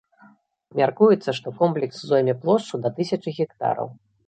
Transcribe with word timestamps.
Мяркуецца, 0.79 1.35
што 1.41 1.47
комплекс 1.59 2.01
зойме 2.13 2.33
плошчу 2.41 2.83
да 2.87 2.95
тысячы 2.99 3.29
гектараў. 3.39 3.97